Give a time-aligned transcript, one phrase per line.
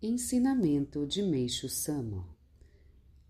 [0.00, 2.24] Ensinamento de Meixo Sama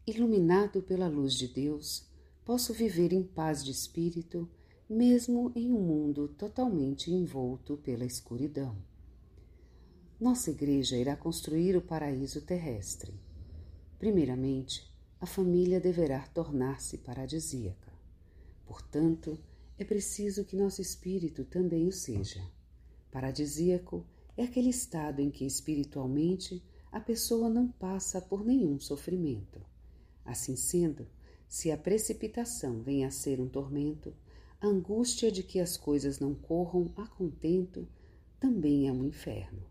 [0.07, 2.07] Iluminado pela luz de Deus,
[2.45, 4.47] posso viver em paz de espírito,
[4.87, 8.77] mesmo em um mundo totalmente envolto pela escuridão.
[10.21, 13.19] Nossa igreja irá construir o paraíso terrestre.
[13.99, 14.87] Primeiramente,
[15.19, 17.95] a família deverá tornar-se paradisíaca.
[18.67, 19.39] Portanto,
[19.79, 22.43] é preciso que nosso espírito também o seja.
[23.11, 29.61] Paradisíaco é aquele estado em que espiritualmente a pessoa não passa por nenhum sofrimento.
[30.25, 31.07] Assim sendo,
[31.49, 34.15] se a precipitação vem a ser um tormento,
[34.61, 37.89] a angústia de que as coisas não corram a contento
[38.39, 39.63] também é um inferno.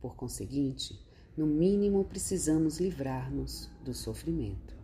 [0.00, 0.98] Por conseguinte,
[1.36, 4.76] no mínimo precisamos livrar-nos do sofrimento.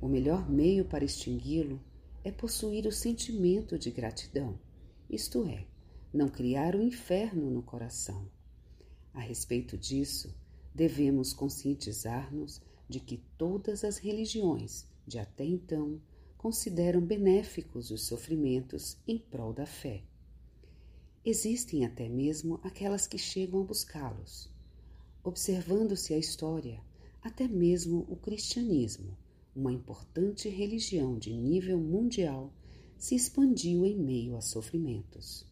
[0.00, 1.80] O melhor meio para extingui-lo
[2.24, 4.58] é possuir o sentimento de gratidão,
[5.08, 5.66] isto é,
[6.12, 8.28] não criar o inferno no coração.
[9.14, 10.34] A respeito disso,
[10.74, 16.00] devemos conscientizar-nos de que todas as religiões de até então
[16.36, 20.02] consideram benéficos os sofrimentos em prol da fé.
[21.24, 24.50] Existem até mesmo aquelas que chegam a buscá-los.
[25.24, 26.82] Observando-se a história,
[27.22, 29.16] até mesmo o cristianismo,
[29.54, 32.52] uma importante religião de nível mundial,
[32.98, 35.46] se expandiu em meio a sofrimentos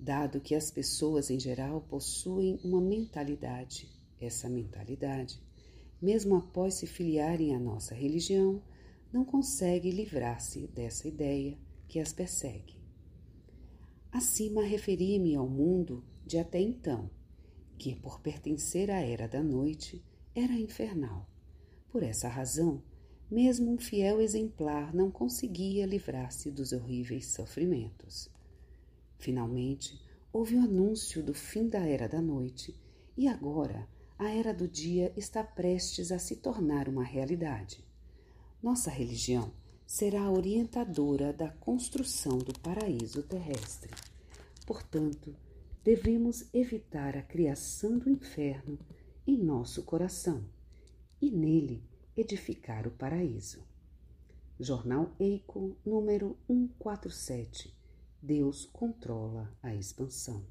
[0.00, 3.88] dado que as pessoas em geral possuem uma mentalidade.
[4.18, 5.42] Essa mentalidade,
[6.00, 8.62] mesmo após se filiarem à nossa religião,
[9.12, 12.80] não consegue livrar-se dessa ideia que as persegue.
[14.10, 17.10] Acima referi-me ao mundo de até então,
[17.78, 20.02] que, por pertencer à era da noite,
[20.34, 21.28] era infernal.
[21.90, 22.82] Por essa razão,
[23.30, 28.30] mesmo um fiel exemplar não conseguia livrar-se dos horríveis sofrimentos.
[29.20, 30.00] Finalmente,
[30.32, 32.74] houve o anúncio do fim da era da noite
[33.14, 33.86] e agora
[34.18, 37.84] a era do dia está prestes a se tornar uma realidade.
[38.62, 39.52] Nossa religião
[39.86, 43.90] será a orientadora da construção do paraíso terrestre.
[44.66, 45.36] Portanto,
[45.84, 48.78] devemos evitar a criação do inferno
[49.26, 50.42] em nosso coração
[51.20, 51.84] e nele
[52.16, 53.62] edificar o paraíso.
[54.58, 57.79] Jornal Eico, número 147
[58.22, 60.44] Deus controla a expansão.